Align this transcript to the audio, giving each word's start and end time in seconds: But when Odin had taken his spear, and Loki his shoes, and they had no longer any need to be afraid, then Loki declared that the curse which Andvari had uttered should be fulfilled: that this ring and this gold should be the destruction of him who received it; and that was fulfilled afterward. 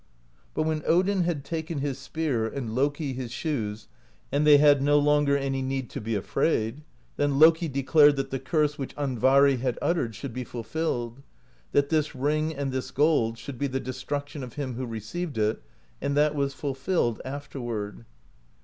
But 0.55 0.63
when 0.63 0.81
Odin 0.87 1.25
had 1.25 1.45
taken 1.45 1.77
his 1.77 1.99
spear, 1.99 2.47
and 2.47 2.73
Loki 2.73 3.13
his 3.13 3.31
shoes, 3.31 3.87
and 4.31 4.47
they 4.47 4.57
had 4.57 4.81
no 4.81 4.97
longer 4.97 5.37
any 5.37 5.61
need 5.61 5.91
to 5.91 6.01
be 6.01 6.15
afraid, 6.15 6.81
then 7.17 7.37
Loki 7.37 7.67
declared 7.67 8.15
that 8.15 8.31
the 8.31 8.39
curse 8.39 8.79
which 8.79 8.95
Andvari 8.95 9.57
had 9.59 9.77
uttered 9.79 10.15
should 10.15 10.33
be 10.33 10.43
fulfilled: 10.43 11.21
that 11.71 11.89
this 11.89 12.15
ring 12.15 12.51
and 12.51 12.71
this 12.71 12.89
gold 12.89 13.37
should 13.37 13.59
be 13.59 13.67
the 13.67 13.79
destruction 13.79 14.41
of 14.41 14.53
him 14.53 14.73
who 14.73 14.87
received 14.87 15.37
it; 15.37 15.61
and 16.01 16.17
that 16.17 16.33
was 16.33 16.55
fulfilled 16.55 17.21
afterward. 17.23 18.05